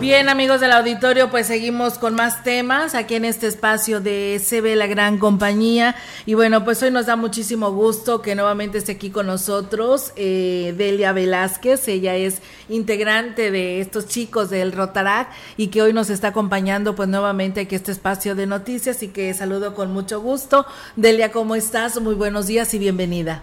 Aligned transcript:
Bien, 0.00 0.28
amigos 0.28 0.60
del 0.60 0.70
auditorio, 0.70 1.28
pues 1.28 1.48
seguimos 1.48 1.98
con 1.98 2.14
más 2.14 2.44
temas 2.44 2.94
aquí 2.94 3.16
en 3.16 3.24
este 3.24 3.48
espacio 3.48 4.00
de 4.00 4.40
CB 4.40 4.76
La 4.76 4.86
Gran 4.86 5.18
Compañía. 5.18 5.96
Y 6.24 6.34
bueno, 6.34 6.64
pues 6.64 6.80
hoy 6.84 6.92
nos 6.92 7.06
da 7.06 7.16
muchísimo 7.16 7.72
gusto 7.72 8.22
que 8.22 8.36
nuevamente 8.36 8.78
esté 8.78 8.92
aquí 8.92 9.10
con 9.10 9.26
nosotros 9.26 10.12
eh, 10.14 10.72
Delia 10.78 11.10
Velázquez. 11.10 11.88
Ella 11.88 12.14
es 12.14 12.42
integrante 12.68 13.50
de 13.50 13.80
estos 13.80 14.06
chicos 14.06 14.50
del 14.50 14.70
Rotarac 14.70 15.30
y 15.56 15.66
que 15.66 15.82
hoy 15.82 15.92
nos 15.92 16.10
está 16.10 16.28
acompañando 16.28 16.94
pues 16.94 17.08
nuevamente 17.08 17.62
aquí 17.62 17.74
este 17.74 17.90
espacio 17.90 18.36
de 18.36 18.46
noticias 18.46 19.02
y 19.02 19.08
que 19.08 19.34
saludo 19.34 19.74
con 19.74 19.92
mucho 19.92 20.20
gusto. 20.20 20.64
Delia, 20.94 21.32
¿cómo 21.32 21.56
estás? 21.56 22.00
Muy 22.00 22.14
buenos 22.14 22.46
días 22.46 22.72
y 22.72 22.78
bienvenida. 22.78 23.42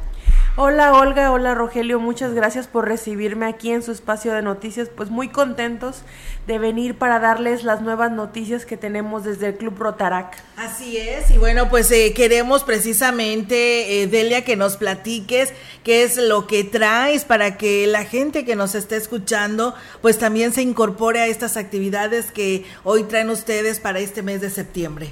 Hola 0.58 0.94
Olga, 0.94 1.34
hola 1.34 1.54
Rogelio, 1.54 2.00
muchas 2.00 2.34
gracias 2.34 2.68
por 2.68 2.88
recibirme 2.88 3.46
aquí 3.46 3.72
en 3.72 3.84
su 3.84 3.92
espacio 3.92 4.32
de 4.32 4.42
noticias, 4.42 4.88
pues 4.88 5.10
muy 5.10 5.28
contentos 5.28 6.04
de 6.48 6.60
venir 6.60 6.98
para 6.98 7.20
darles 7.20 7.66
las 7.66 7.82
nuevas 7.82 8.14
noticias 8.14 8.66
que 8.66 8.78
tenemos 8.78 9.26
desde 9.26 9.48
el 9.48 9.58
Club 9.58 9.78
Rotarac. 9.78 10.42
Así 10.56 10.96
es, 10.96 11.30
y 11.30 11.38
bueno, 11.38 11.68
pues 11.70 11.92
eh, 11.92 12.14
queremos 12.14 12.64
precisamente, 12.64 14.02
eh, 14.02 14.08
Delia, 14.08 14.46
que 14.46 14.56
nos 14.56 14.78
platiques 14.78 15.52
qué 15.84 16.04
es 16.04 16.16
lo 16.16 16.48
que 16.48 16.64
traes 16.64 17.26
para 17.26 17.58
que 17.58 17.86
la 17.86 18.06
gente 18.06 18.46
que 18.46 18.56
nos 18.56 18.76
esté 18.76 18.96
escuchando, 18.96 19.76
pues 20.02 20.20
también 20.20 20.54
se 20.54 20.62
incorpore 20.62 21.20
a 21.20 21.28
estas 21.28 21.58
actividades 21.58 22.32
que 22.32 22.64
hoy 22.86 23.04
traen 23.04 23.30
ustedes 23.30 23.82
para 23.82 24.00
este 24.00 24.22
mes 24.22 24.40
de 24.40 24.50
septiembre. 24.50 25.12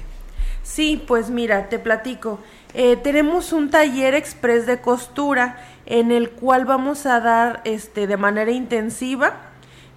Sí, 0.62 1.04
pues 1.06 1.28
mira, 1.28 1.68
te 1.68 1.78
platico. 1.78 2.40
Eh, 2.74 2.96
tenemos 2.96 3.52
un 3.52 3.70
taller 3.70 4.14
express 4.14 4.66
de 4.66 4.80
costura 4.80 5.58
en 5.86 6.10
el 6.10 6.30
cual 6.30 6.64
vamos 6.64 7.06
a 7.06 7.20
dar 7.20 7.60
este, 7.64 8.08
de 8.08 8.16
manera 8.16 8.50
intensiva 8.50 9.34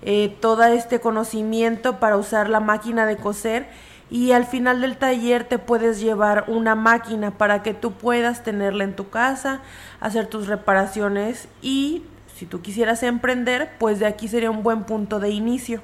eh, 0.03 0.37
todo 0.41 0.63
este 0.63 0.99
conocimiento 0.99 1.99
para 1.99 2.17
usar 2.17 2.49
la 2.49 2.59
máquina 2.59 3.07
de 3.07 3.17
coser 3.17 3.67
y 4.11 4.31
al 4.31 4.45
final 4.45 4.79
del 4.81 4.95
taller 4.95 5.43
te 5.43 5.57
puedes 5.57 5.99
llevar 5.99 6.45
una 6.47 6.75
máquina 6.75 7.31
para 7.31 7.63
que 7.63 7.73
tú 7.73 7.93
puedas 7.93 8.43
tenerla 8.43 8.83
en 8.83 8.95
tu 8.95 9.09
casa, 9.09 9.61
hacer 9.99 10.27
tus 10.27 10.45
reparaciones 10.45 11.47
y 11.63 12.03
si 12.35 12.45
tú 12.45 12.61
quisieras 12.61 13.01
emprender, 13.01 13.71
pues 13.79 13.97
de 13.97 14.05
aquí 14.05 14.27
sería 14.27 14.51
un 14.51 14.61
buen 14.61 14.83
punto 14.83 15.19
de 15.19 15.31
inicio. 15.31 15.81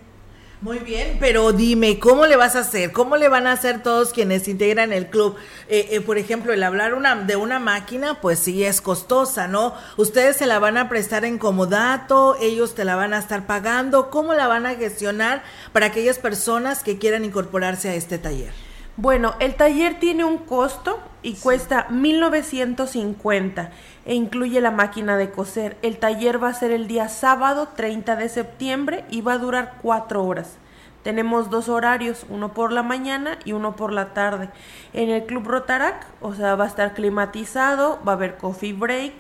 Muy 0.63 0.79
bien, 0.79 1.17
pero 1.19 1.51
dime, 1.51 1.99
¿cómo 1.99 2.25
le 2.25 2.37
vas 2.37 2.55
a 2.55 2.59
hacer? 2.59 2.93
¿Cómo 2.93 3.17
le 3.17 3.27
van 3.27 3.47
a 3.47 3.51
hacer 3.51 3.83
todos 3.83 4.13
quienes 4.13 4.47
integran 4.47 4.93
el 4.93 5.07
club? 5.07 5.35
Eh, 5.67 5.89
eh, 5.91 5.99
por 5.99 6.17
ejemplo, 6.17 6.53
el 6.53 6.63
hablar 6.63 6.95
de 7.27 7.35
una 7.35 7.59
máquina, 7.59 8.21
pues 8.21 8.39
sí 8.39 8.63
es 8.63 8.79
costosa, 8.79 9.49
¿no? 9.49 9.73
Ustedes 9.97 10.37
se 10.37 10.45
la 10.45 10.59
van 10.59 10.77
a 10.77 10.87
prestar 10.87 11.25
en 11.25 11.37
comodato, 11.37 12.37
ellos 12.39 12.75
te 12.75 12.85
la 12.85 12.95
van 12.95 13.13
a 13.13 13.17
estar 13.17 13.45
pagando. 13.45 14.09
¿Cómo 14.09 14.35
la 14.35 14.47
van 14.47 14.65
a 14.65 14.75
gestionar 14.75 15.43
para 15.73 15.87
aquellas 15.87 16.17
personas 16.17 16.81
que 16.81 16.97
quieran 16.97 17.25
incorporarse 17.25 17.89
a 17.89 17.95
este 17.95 18.17
taller? 18.17 18.53
Bueno, 18.95 19.35
el 19.41 19.55
taller 19.55 19.99
tiene 19.99 20.23
un 20.23 20.37
costo 20.37 20.97
y 21.23 21.35
cuesta 21.35 21.87
1950 21.89 23.71
e 24.05 24.13
incluye 24.13 24.61
la 24.61 24.71
máquina 24.71 25.17
de 25.17 25.31
coser. 25.31 25.77
El 25.81 25.97
taller 25.97 26.43
va 26.43 26.49
a 26.49 26.53
ser 26.53 26.71
el 26.71 26.87
día 26.87 27.09
sábado 27.09 27.69
30 27.75 28.17
de 28.17 28.29
septiembre 28.29 29.05
y 29.09 29.21
va 29.21 29.33
a 29.33 29.37
durar 29.39 29.79
cuatro 29.81 30.23
horas. 30.23 30.57
Tenemos 31.03 31.49
dos 31.49 31.67
horarios, 31.67 32.25
uno 32.29 32.53
por 32.53 32.71
la 32.71 32.83
mañana 32.83 33.37
y 33.43 33.51
uno 33.51 33.75
por 33.75 33.91
la 33.91 34.13
tarde. 34.13 34.49
En 34.93 35.09
el 35.09 35.25
Club 35.25 35.47
Rotarac, 35.47 36.05
o 36.21 36.33
sea, 36.33 36.55
va 36.55 36.65
a 36.65 36.67
estar 36.67 36.93
climatizado, 36.93 37.99
va 38.07 38.13
a 38.13 38.15
haber 38.15 38.37
coffee 38.37 38.73
break 38.73 39.13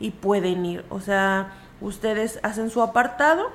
y 0.00 0.10
pueden 0.10 0.66
ir. 0.66 0.84
O 0.88 1.00
sea, 1.00 1.52
ustedes 1.80 2.40
hacen 2.42 2.70
su 2.70 2.82
apartado, 2.82 3.50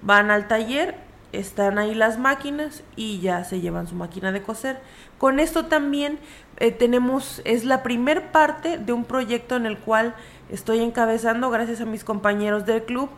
van 0.00 0.30
al 0.30 0.48
taller, 0.48 0.96
están 1.32 1.78
ahí 1.78 1.94
las 1.94 2.18
máquinas 2.18 2.82
y 2.96 3.20
ya 3.20 3.44
se 3.44 3.60
llevan 3.60 3.86
su 3.86 3.94
máquina 3.94 4.32
de 4.32 4.42
coser. 4.42 4.80
Con 5.18 5.40
esto 5.40 5.66
también 5.66 6.18
eh, 6.58 6.72
tenemos, 6.72 7.40
es 7.44 7.64
la 7.64 7.82
primer 7.82 8.32
parte 8.32 8.78
de 8.78 8.92
un 8.92 9.04
proyecto 9.04 9.56
en 9.56 9.66
el 9.66 9.78
cual 9.78 10.14
estoy 10.50 10.80
encabezando 10.80 11.50
gracias 11.50 11.80
a 11.80 11.84
mis 11.86 12.04
compañeros 12.04 12.66
del 12.66 12.84
club, 12.84 13.10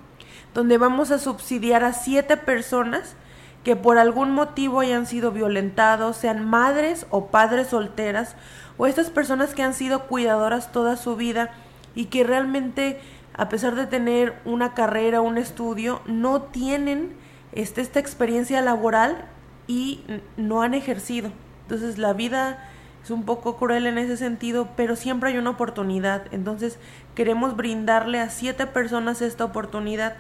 donde 0.55 0.79
vamos 0.79 1.11
a 1.11 1.19
subsidiar 1.19 1.85
a 1.85 1.93
siete 1.93 2.37
personas 2.37 3.17
que 3.65 3.77
por 3.77 3.99
algún 3.99 4.33
motivo 4.33 4.81
hayan 4.81 5.07
sido 5.07 5.31
violentados, 5.31 6.17
sean 6.17 6.45
madres 6.45 7.07
o 7.11 7.27
padres 7.27 7.69
solteras, 7.69 8.35
o 8.77 8.87
estas 8.87 9.11
personas 9.11 9.55
que 9.55 9.63
han 9.63 9.75
sido 9.75 10.07
cuidadoras 10.07 10.73
toda 10.73 10.97
su 10.97 11.17
vida 11.17 11.51
y 11.95 12.07
que 12.07 12.25
realmente, 12.25 13.01
a 13.35 13.49
pesar 13.49 13.77
de 13.77 13.87
tener 13.87 14.35
una 14.45 14.75
carrera, 14.75 15.21
un 15.21 15.39
estudio, 15.39 16.01
no 16.07 16.43
tienen 16.43 17.15
este, 17.53 17.81
esta 17.81 18.01
experiencia 18.01 18.61
laboral 18.63 19.25
y 19.67 20.03
no 20.37 20.63
han 20.63 20.75
ejercido. 20.75 21.31
Entonces 21.63 21.99
la 21.99 22.13
vida 22.13 22.69
es 23.03 23.11
un 23.11 23.25
poco 23.25 23.57
cruel 23.57 23.87
en 23.87 23.99
ese 23.99 24.17
sentido, 24.17 24.69
pero 24.77 24.97
siempre 24.97 25.31
hay 25.31 25.39
una 25.39 25.51
oportunidad. 25.51 26.25
Entonces 26.33 26.79
queremos 27.15 27.57
brindarle 27.57 28.21
a 28.21 28.31
siete 28.31 28.67
personas 28.67 29.23
esta 29.23 29.45
oportunidad 29.45 30.15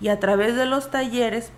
y 0.00 0.08
a 0.08 0.20
través 0.20 0.54
de 0.54 0.66
los 0.66 0.90
talleres, 0.90 1.50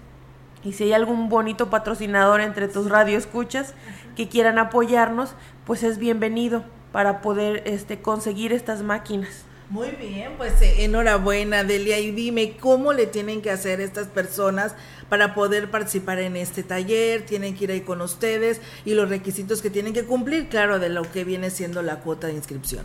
y 0.62 0.72
si 0.72 0.84
hay 0.84 0.92
algún 0.92 1.28
bonito 1.28 1.70
patrocinador 1.70 2.40
entre 2.40 2.68
tus 2.68 2.90
radioescuchas 2.90 3.74
que 4.16 4.28
quieran 4.28 4.58
apoyarnos, 4.58 5.34
pues 5.64 5.82
es 5.82 5.98
bienvenido 5.98 6.64
para 6.92 7.20
poder 7.20 7.62
este, 7.66 8.00
conseguir 8.00 8.52
estas 8.52 8.82
máquinas. 8.82 9.44
Muy 9.70 9.90
bien, 9.90 10.32
pues 10.36 10.60
eh, 10.62 10.82
enhorabuena 10.82 11.62
Delia 11.62 12.00
y 12.00 12.10
dime 12.10 12.56
cómo 12.58 12.92
le 12.92 13.06
tienen 13.06 13.40
que 13.40 13.52
hacer 13.52 13.80
estas 13.80 14.08
personas 14.08 14.74
para 15.08 15.32
poder 15.32 15.70
participar 15.70 16.18
en 16.18 16.34
este 16.34 16.64
taller, 16.64 17.24
tienen 17.24 17.54
que 17.54 17.64
ir 17.64 17.70
ahí 17.70 17.82
con 17.82 18.00
ustedes 18.00 18.60
y 18.84 18.94
los 18.94 19.08
requisitos 19.08 19.62
que 19.62 19.70
tienen 19.70 19.92
que 19.92 20.04
cumplir, 20.04 20.48
claro, 20.48 20.80
de 20.80 20.88
lo 20.88 21.02
que 21.12 21.22
viene 21.22 21.50
siendo 21.50 21.82
la 21.82 22.00
cuota 22.00 22.26
de 22.26 22.32
inscripción. 22.32 22.84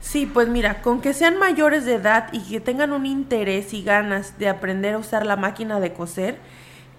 Sí, 0.00 0.26
pues 0.26 0.48
mira, 0.48 0.82
con 0.82 1.00
que 1.00 1.14
sean 1.14 1.38
mayores 1.38 1.84
de 1.84 1.94
edad 1.94 2.32
y 2.32 2.40
que 2.40 2.58
tengan 2.58 2.90
un 2.90 3.06
interés 3.06 3.72
y 3.72 3.84
ganas 3.84 4.36
de 4.36 4.48
aprender 4.48 4.94
a 4.94 4.98
usar 4.98 5.24
la 5.24 5.36
máquina 5.36 5.78
de 5.78 5.92
coser, 5.92 6.38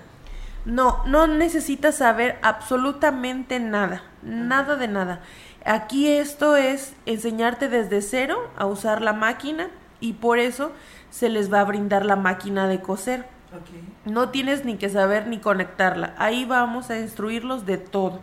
No, 0.65 1.03
no 1.07 1.27
necesitas 1.27 1.97
saber 1.97 2.39
absolutamente 2.43 3.59
nada, 3.59 4.03
nada 4.23 4.77
de 4.77 4.89
nada. 4.89 5.21
Aquí 5.65 6.09
esto 6.09 6.57
es 6.57 6.95
enseñarte 7.07 7.69
desde 7.69 8.01
cero 8.01 8.51
a 8.57 8.67
usar 8.67 9.03
la 9.03 9.13
máquina 9.13 9.71
y 10.01 10.15
por 10.15 10.39
eso 10.39 10.73
se 11.11 11.29
les 11.29 11.53
va 11.53 11.61
a 11.61 11.65
brindar 11.65 12.05
la 12.05 12.17
máquina 12.17 12.69
de 12.69 12.81
coser. 12.81 13.25
No 14.05 14.31
tienes 14.31 14.65
ni 14.65 14.77
que 14.77 14.89
saber 14.89 15.27
ni 15.27 15.39
conectarla. 15.39 16.15
Ahí 16.19 16.45
vamos 16.45 16.91
a 16.91 16.99
instruirlos 16.99 17.67
de 17.67 17.79
todo. 17.79 18.21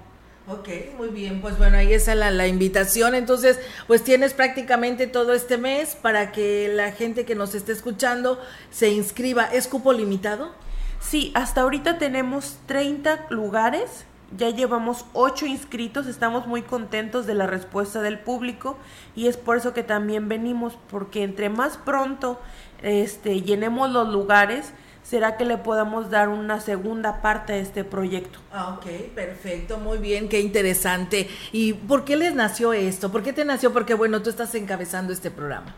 Ok, 0.47 0.68
muy 0.97 1.09
bien, 1.09 1.42
pues 1.42 1.59
bueno, 1.59 1.77
ahí 1.77 1.94
está 1.94 2.15
la, 2.15 2.31
la, 2.31 2.47
invitación. 2.47 3.13
Entonces, 3.13 3.59
pues 3.85 4.03
tienes 4.03 4.33
prácticamente 4.33 5.06
todo 5.06 5.33
este 5.33 5.59
mes 5.59 5.95
para 5.95 6.31
que 6.31 6.71
la 6.74 6.92
gente 6.92 7.24
que 7.24 7.35
nos 7.35 7.53
esté 7.53 7.71
escuchando 7.71 8.42
se 8.71 8.89
inscriba. 8.89 9.44
¿Es 9.45 9.68
cupo 9.68 9.94
limitado? 9.94 10.51
Sí, 10.99 11.31
hasta 11.33 11.61
ahorita 11.61 11.97
tenemos 11.97 12.57
30 12.67 13.27
lugares, 13.29 14.05
ya 14.37 14.49
llevamos 14.49 15.05
8 15.13 15.45
inscritos, 15.47 16.07
estamos 16.07 16.45
muy 16.45 16.61
contentos 16.61 17.25
de 17.25 17.33
la 17.33 17.47
respuesta 17.47 18.01
del 18.01 18.19
público 18.19 18.77
y 19.15 19.27
es 19.27 19.37
por 19.37 19.57
eso 19.57 19.73
que 19.73 19.83
también 19.83 20.27
venimos, 20.29 20.77
porque 20.89 21.23
entre 21.23 21.49
más 21.49 21.77
pronto 21.77 22.39
este, 22.83 23.41
llenemos 23.41 23.89
los 23.91 24.09
lugares, 24.09 24.73
será 25.01 25.37
que 25.37 25.45
le 25.45 25.57
podamos 25.57 26.11
dar 26.11 26.29
una 26.29 26.59
segunda 26.59 27.21
parte 27.21 27.53
a 27.53 27.57
este 27.57 27.83
proyecto. 27.83 28.37
Ah, 28.51 28.77
ok, 28.77 28.85
perfecto, 29.15 29.77
muy 29.77 29.97
bien, 29.97 30.29
qué 30.29 30.39
interesante. 30.41 31.27
¿Y 31.51 31.73
por 31.73 32.05
qué 32.05 32.15
les 32.15 32.35
nació 32.35 32.73
esto? 32.73 33.11
¿Por 33.11 33.23
qué 33.23 33.33
te 33.33 33.45
nació? 33.45 33.73
Porque 33.73 33.95
bueno, 33.95 34.21
tú 34.21 34.29
estás 34.29 34.53
encabezando 34.53 35.11
este 35.11 35.31
programa. 35.31 35.73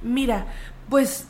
Mira, 0.00 0.46
pues 0.88 1.26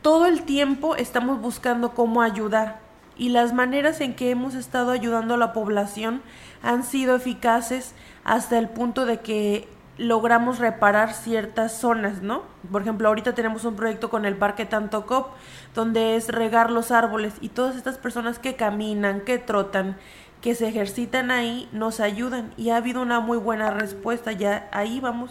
todo 0.00 0.26
el 0.26 0.42
tiempo 0.42 0.96
estamos 0.96 1.40
buscando 1.40 1.94
cómo 1.94 2.22
ayudar 2.22 2.80
y 3.16 3.28
las 3.28 3.52
maneras 3.52 4.00
en 4.00 4.14
que 4.14 4.30
hemos 4.30 4.54
estado 4.54 4.90
ayudando 4.90 5.34
a 5.34 5.38
la 5.38 5.52
población 5.52 6.22
han 6.62 6.82
sido 6.82 7.14
eficaces 7.14 7.94
hasta 8.24 8.58
el 8.58 8.68
punto 8.68 9.04
de 9.04 9.20
que 9.20 9.68
logramos 9.98 10.58
reparar 10.58 11.12
ciertas 11.12 11.78
zonas, 11.78 12.22
¿no? 12.22 12.42
Por 12.70 12.82
ejemplo, 12.82 13.08
ahorita 13.08 13.34
tenemos 13.34 13.64
un 13.64 13.76
proyecto 13.76 14.08
con 14.08 14.24
el 14.24 14.36
Parque 14.36 14.64
Tantocop, 14.64 15.28
donde 15.74 16.16
es 16.16 16.28
regar 16.28 16.70
los 16.70 16.90
árboles 16.90 17.34
y 17.40 17.50
todas 17.50 17.76
estas 17.76 17.98
personas 17.98 18.38
que 18.38 18.56
caminan, 18.56 19.20
que 19.20 19.38
trotan, 19.38 19.96
que 20.40 20.54
se 20.54 20.68
ejercitan 20.68 21.30
ahí, 21.30 21.68
nos 21.72 22.00
ayudan 22.00 22.52
y 22.56 22.70
ha 22.70 22.76
habido 22.76 23.02
una 23.02 23.20
muy 23.20 23.38
buena 23.38 23.70
respuesta, 23.70 24.32
ya 24.32 24.68
ahí 24.72 24.98
vamos 24.98 25.30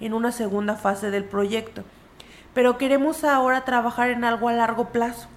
en 0.00 0.14
una 0.14 0.30
segunda 0.30 0.76
fase 0.76 1.10
del 1.10 1.24
proyecto. 1.24 1.82
Pero 2.56 2.78
queremos 2.78 3.22
ahora 3.22 3.66
trabajar 3.66 4.08
en 4.08 4.24
algo 4.24 4.48
a 4.48 4.54
largo 4.54 4.88
plazo. 4.88 5.28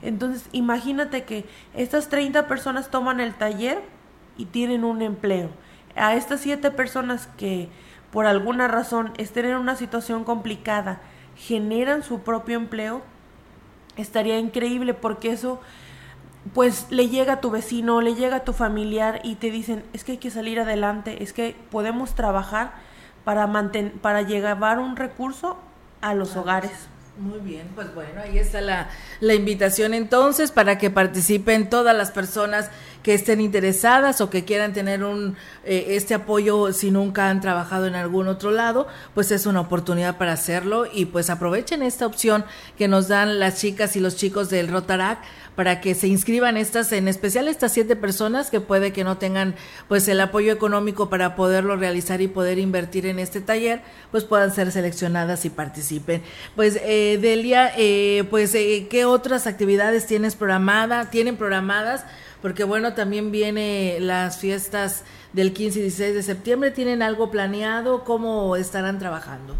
Entonces, 0.00 0.48
imagínate 0.52 1.24
que 1.24 1.44
estas 1.74 2.08
30 2.08 2.46
personas 2.46 2.88
toman 2.88 3.18
el 3.18 3.34
taller 3.34 3.82
y 4.36 4.44
tienen 4.44 4.84
un 4.84 5.02
empleo. 5.02 5.48
A 5.96 6.14
estas 6.14 6.38
7 6.38 6.70
personas 6.70 7.26
que 7.36 7.68
por 8.12 8.26
alguna 8.26 8.68
razón 8.68 9.12
estén 9.18 9.46
en 9.46 9.56
una 9.56 9.74
situación 9.74 10.22
complicada, 10.22 11.00
generan 11.34 12.04
su 12.04 12.20
propio 12.20 12.58
empleo, 12.58 13.02
estaría 13.96 14.38
increíble 14.38 14.94
porque 14.94 15.32
eso 15.32 15.60
pues 16.54 16.86
le 16.90 17.08
llega 17.08 17.32
a 17.32 17.40
tu 17.40 17.50
vecino, 17.50 18.00
le 18.00 18.14
llega 18.14 18.36
a 18.36 18.44
tu 18.44 18.52
familiar 18.52 19.20
y 19.24 19.34
te 19.34 19.50
dicen, 19.50 19.82
es 19.92 20.04
que 20.04 20.12
hay 20.12 20.18
que 20.18 20.30
salir 20.30 20.60
adelante, 20.60 21.24
es 21.24 21.32
que 21.32 21.56
podemos 21.72 22.14
trabajar 22.14 22.74
para 23.24 23.50
para 24.00 24.22
llevar 24.22 24.78
un 24.78 24.94
recurso 24.94 25.58
a 26.02 26.14
los 26.14 26.36
hogares. 26.36 26.72
Muy 27.18 27.40
bien, 27.40 27.68
pues 27.74 27.94
bueno, 27.94 28.22
ahí 28.22 28.38
está 28.38 28.60
la, 28.60 28.88
la 29.20 29.34
invitación 29.34 29.92
entonces 29.92 30.50
para 30.50 30.78
que 30.78 30.90
participen 30.90 31.68
todas 31.68 31.96
las 31.96 32.10
personas 32.10 32.70
que 33.02 33.14
estén 33.14 33.40
interesadas 33.40 34.20
o 34.20 34.30
que 34.30 34.44
quieran 34.44 34.72
tener 34.72 35.04
un 35.04 35.36
eh, 35.64 35.86
este 35.90 36.14
apoyo 36.14 36.72
si 36.72 36.90
nunca 36.90 37.28
han 37.28 37.40
trabajado 37.40 37.86
en 37.86 37.94
algún 37.94 38.28
otro 38.28 38.50
lado, 38.50 38.86
pues 39.14 39.30
es 39.30 39.46
una 39.46 39.60
oportunidad 39.60 40.18
para 40.18 40.32
hacerlo 40.32 40.86
y 40.92 41.06
pues 41.06 41.30
aprovechen 41.30 41.82
esta 41.82 42.06
opción 42.06 42.44
que 42.78 42.88
nos 42.88 43.08
dan 43.08 43.38
las 43.38 43.60
chicas 43.60 43.96
y 43.96 44.00
los 44.00 44.16
chicos 44.16 44.50
del 44.50 44.68
Rotarac 44.68 45.18
para 45.54 45.80
que 45.80 45.94
se 45.94 46.08
inscriban 46.08 46.56
estas, 46.56 46.92
en 46.92 47.08
especial 47.08 47.48
estas 47.48 47.72
siete 47.72 47.96
personas 47.96 48.50
que 48.50 48.60
puede 48.60 48.92
que 48.92 49.04
no 49.04 49.18
tengan 49.18 49.54
pues 49.88 50.08
el 50.08 50.20
apoyo 50.20 50.52
económico 50.52 51.10
para 51.10 51.36
poderlo 51.36 51.76
realizar 51.76 52.20
y 52.20 52.28
poder 52.28 52.58
invertir 52.58 53.06
en 53.06 53.18
este 53.18 53.40
taller, 53.40 53.82
pues 54.10 54.24
puedan 54.24 54.54
ser 54.54 54.72
seleccionadas 54.72 55.44
y 55.44 55.50
participen. 55.50 56.22
Pues 56.56 56.78
eh, 56.82 57.18
Delia, 57.20 57.72
eh, 57.76 58.24
pues 58.30 58.54
eh, 58.54 58.86
¿qué 58.90 59.04
otras 59.04 59.46
actividades 59.46 60.06
tienes 60.06 60.36
programada, 60.36 61.10
tienen 61.10 61.36
programadas? 61.36 62.04
Porque 62.42 62.64
bueno, 62.64 62.94
también 62.94 63.30
viene 63.30 63.98
las 64.00 64.38
fiestas 64.38 65.04
del 65.32 65.52
15 65.52 65.78
y 65.78 65.82
16 65.82 66.14
de 66.14 66.22
septiembre, 66.22 66.70
¿tienen 66.72 67.00
algo 67.00 67.30
planeado? 67.30 68.04
¿Cómo 68.04 68.56
estarán 68.56 68.98
trabajando? 68.98 69.54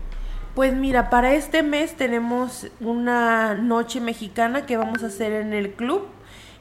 Pues 0.54 0.74
mira, 0.74 1.08
para 1.08 1.32
este 1.32 1.62
mes 1.62 1.96
tenemos 1.96 2.66
una 2.80 3.54
noche 3.54 4.00
mexicana 4.00 4.66
que 4.66 4.76
vamos 4.76 5.02
a 5.02 5.06
hacer 5.06 5.32
en 5.32 5.54
el 5.54 5.72
club 5.72 6.02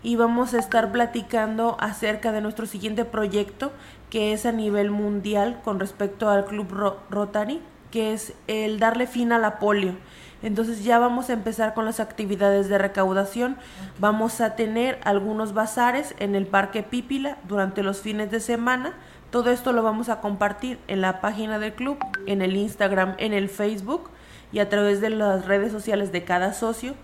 y 0.03 0.15
vamos 0.15 0.53
a 0.53 0.59
estar 0.59 0.91
platicando 0.91 1.75
acerca 1.79 2.31
de 2.31 2.39
nuestro 2.39 2.65
siguiente 2.65 3.03
proyecto 3.03 3.73
que 4.09 4.33
es 4.33 4.45
a 4.45 4.51
nivel 4.51 4.91
mundial 4.91 5.59
con 5.63 5.79
respecto 5.79 6.29
al 6.29 6.45
Club 6.45 6.95
Rotary, 7.09 7.61
que 7.91 8.13
es 8.13 8.33
el 8.47 8.77
darle 8.77 9.07
fin 9.07 9.31
a 9.31 9.39
la 9.39 9.57
polio. 9.57 9.95
Entonces 10.43 10.83
ya 10.83 10.99
vamos 10.99 11.29
a 11.29 11.33
empezar 11.33 11.73
con 11.73 11.85
las 11.85 11.99
actividades 11.99 12.69
de 12.69 12.77
recaudación. 12.77 13.57
Vamos 13.99 14.41
a 14.41 14.55
tener 14.55 14.99
algunos 15.03 15.53
bazares 15.53 16.15
en 16.19 16.35
el 16.35 16.47
Parque 16.47 16.83
Pípila 16.83 17.37
durante 17.47 17.83
los 17.83 18.01
fines 18.01 18.31
de 18.31 18.39
semana 18.39 18.95
todo 19.31 19.49
esto 19.49 19.71
lo 19.71 19.81
vamos 19.81 20.09
a 20.09 20.19
compartir 20.19 20.77
en 20.89 20.99
la 20.99 21.21
página 21.21 21.57
del 21.57 21.73
club, 21.73 21.97
en 22.27 22.41
el 22.41 22.57
Instagram, 22.57 23.15
en 23.17 23.31
el 23.31 23.47
Facebook 23.47 24.09
y 24.51 24.59
a 24.59 24.67
través 24.67 24.99
de 24.99 25.09
las 25.09 25.45
redes 25.45 25.71
sociales 25.71 26.11
de 26.11 26.25
cada 26.25 26.53
socio. 26.53 26.95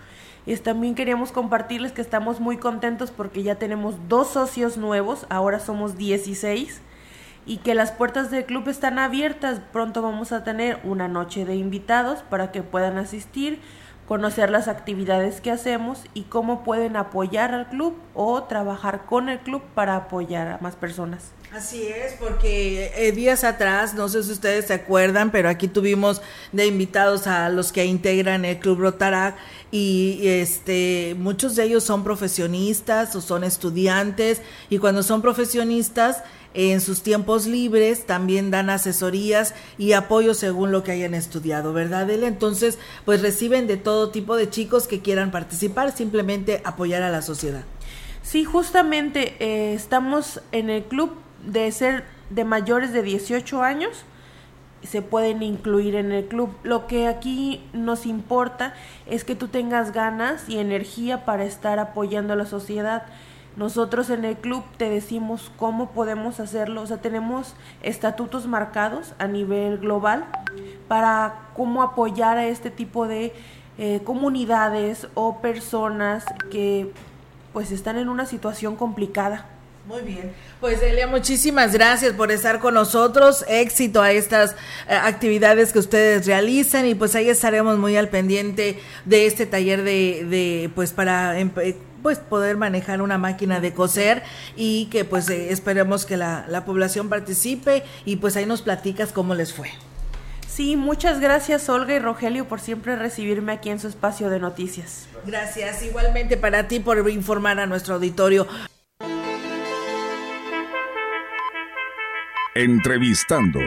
Y 0.45 0.53
también 0.57 0.93
queríamos 0.93 1.31
compartirles 1.31 1.93
que 1.93 2.01
estamos 2.01 2.41
muy 2.41 2.57
contentos 2.57 3.11
porque 3.11 3.43
ya 3.43 3.55
tenemos 3.55 3.95
dos 4.09 4.27
socios 4.27 4.75
nuevos, 4.75 5.25
ahora 5.29 5.61
somos 5.61 5.97
16 5.97 6.81
y 7.47 7.57
que 7.57 7.73
las 7.73 7.91
puertas 7.91 8.29
del 8.29 8.45
club 8.45 8.67
están 8.67 8.99
abiertas. 8.99 9.61
Pronto 9.71 10.01
vamos 10.01 10.31
a 10.33 10.43
tener 10.43 10.79
una 10.83 11.07
noche 11.07 11.45
de 11.45 11.55
invitados 11.55 12.19
para 12.29 12.51
que 12.51 12.61
puedan 12.61 12.97
asistir, 12.97 13.59
conocer 14.05 14.49
las 14.49 14.67
actividades 14.67 15.41
que 15.41 15.51
hacemos 15.51 16.01
y 16.13 16.23
cómo 16.23 16.63
pueden 16.63 16.97
apoyar 16.97 17.53
al 17.53 17.69
club 17.69 17.95
o 18.13 18.43
trabajar 18.43 19.05
con 19.05 19.29
el 19.29 19.39
club 19.39 19.61
para 19.73 19.95
apoyar 19.95 20.47
a 20.47 20.57
más 20.59 20.75
personas. 20.75 21.31
Así 21.53 21.83
es, 21.83 22.13
porque 22.19 22.91
eh, 22.97 23.13
días 23.13 23.45
atrás, 23.45 23.93
no 23.93 24.09
sé 24.09 24.21
si 24.23 24.33
ustedes 24.33 24.65
se 24.65 24.73
acuerdan, 24.73 25.31
pero 25.31 25.47
aquí 25.47 25.69
tuvimos 25.69 26.21
de 26.51 26.67
invitados 26.67 27.25
a 27.25 27.47
los 27.47 27.71
que 27.71 27.85
integran 27.85 28.43
el 28.43 28.59
Club 28.59 28.79
Rotarac 28.79 29.37
y 29.71 30.19
este 30.23 31.15
muchos 31.17 31.55
de 31.55 31.63
ellos 31.63 31.85
son 31.85 32.03
profesionistas 32.03 33.15
o 33.15 33.21
son 33.21 33.45
estudiantes 33.45 34.41
y 34.69 34.77
cuando 34.77 35.03
son 35.03 35.21
profesionistas 35.21 36.21
en 36.53 36.81
sus 36.81 37.01
tiempos 37.01 37.45
libres 37.45 38.05
también 38.05 38.51
dan 38.51 38.69
asesorías 38.69 39.53
y 39.77 39.93
apoyo 39.93 40.33
según 40.33 40.71
lo 40.71 40.83
que 40.83 40.91
hayan 40.91 41.13
estudiado, 41.13 41.73
¿verdad? 41.73 42.09
Entonces, 42.09 42.79
pues 43.05 43.21
reciben 43.21 43.67
de 43.67 43.77
todo 43.77 44.09
tipo 44.09 44.35
de 44.35 44.49
chicos 44.49 44.87
que 44.87 45.01
quieran 45.01 45.31
participar, 45.31 45.95
simplemente 45.95 46.61
apoyar 46.63 47.03
a 47.03 47.09
la 47.09 47.21
sociedad. 47.21 47.63
Sí, 48.23 48.43
justamente 48.43 49.35
eh, 49.39 49.73
estamos 49.73 50.41
en 50.51 50.69
el 50.69 50.83
club 50.83 51.11
de 51.45 51.71
ser 51.71 52.03
de 52.29 52.43
mayores 52.43 52.91
de 52.91 53.03
18 53.03 53.61
años 53.61 54.03
se 54.83 55.01
pueden 55.01 55.43
incluir 55.43 55.95
en 55.95 56.11
el 56.11 56.25
club. 56.27 56.55
Lo 56.63 56.87
que 56.87 57.07
aquí 57.07 57.63
nos 57.73 58.05
importa 58.05 58.73
es 59.05 59.23
que 59.23 59.35
tú 59.35 59.47
tengas 59.47 59.91
ganas 59.91 60.47
y 60.49 60.59
energía 60.59 61.25
para 61.25 61.45
estar 61.45 61.79
apoyando 61.79 62.33
a 62.33 62.37
la 62.37 62.45
sociedad. 62.45 63.05
Nosotros 63.57 64.11
en 64.11 64.23
el 64.23 64.37
club 64.37 64.63
te 64.77 64.87
decimos 64.87 65.51
cómo 65.57 65.89
podemos 65.89 66.39
hacerlo, 66.39 66.83
o 66.83 66.87
sea, 66.87 66.97
tenemos 66.97 67.55
estatutos 67.81 68.45
marcados 68.45 69.13
a 69.17 69.27
nivel 69.27 69.79
global 69.79 70.25
para 70.87 71.49
cómo 71.55 71.81
apoyar 71.81 72.37
a 72.37 72.45
este 72.45 72.69
tipo 72.69 73.07
de 73.07 73.33
eh, 73.79 74.01
comunidades 74.03 75.07
o 75.15 75.41
personas 75.41 76.23
que 76.51 76.91
pues 77.51 77.71
están 77.71 77.97
en 77.97 78.09
una 78.09 78.27
situación 78.27 78.75
complicada. 78.75 79.47
Muy 79.87 80.01
bien. 80.01 80.33
Pues 80.59 80.81
Elia, 80.83 81.07
muchísimas 81.07 81.73
gracias 81.73 82.13
por 82.13 82.31
estar 82.31 82.59
con 82.59 82.75
nosotros. 82.75 83.43
Éxito 83.47 84.01
a 84.03 84.11
estas 84.11 84.51
eh, 84.87 84.93
actividades 84.93 85.73
que 85.73 85.79
ustedes 85.79 86.27
realizan 86.27 86.85
y 86.85 86.93
pues 86.93 87.15
ahí 87.15 87.29
estaremos 87.29 87.79
muy 87.79 87.97
al 87.97 88.09
pendiente 88.09 88.79
de 89.05 89.25
este 89.25 89.47
taller 89.47 89.81
de, 89.81 90.27
de 90.29 90.69
pues 90.75 90.91
para 90.91 91.39
pues 92.01 92.19
poder 92.19 92.57
manejar 92.57 93.01
una 93.01 93.17
máquina 93.17 93.59
de 93.59 93.73
coser 93.73 94.23
y 94.55 94.85
que 94.87 95.05
pues 95.05 95.29
eh, 95.29 95.51
esperemos 95.51 96.05
que 96.05 96.17
la, 96.17 96.45
la 96.47 96.65
población 96.65 97.09
participe 97.09 97.83
y 98.05 98.17
pues 98.17 98.35
ahí 98.35 98.45
nos 98.45 98.61
platicas 98.61 99.11
cómo 99.11 99.35
les 99.35 99.53
fue. 99.53 99.69
Sí, 100.47 100.75
muchas 100.75 101.19
gracias 101.19 101.69
Olga 101.69 101.93
y 101.93 101.99
Rogelio 101.99 102.47
por 102.47 102.59
siempre 102.59 102.95
recibirme 102.95 103.51
aquí 103.51 103.69
en 103.69 103.79
su 103.79 103.87
espacio 103.87 104.29
de 104.29 104.39
noticias. 104.39 105.07
Gracias, 105.25 105.83
igualmente 105.83 106.37
para 106.37 106.67
ti 106.67 106.79
por 106.79 107.09
informar 107.09 107.59
a 107.59 107.67
nuestro 107.67 107.95
auditorio. 107.95 108.47
Entrevistando. 112.55 113.59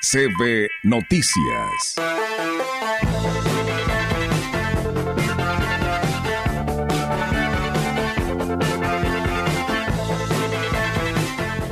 CB 0.00 0.68
Noticias. 0.82 1.94